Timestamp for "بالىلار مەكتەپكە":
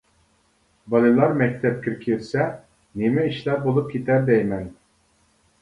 0.93-1.93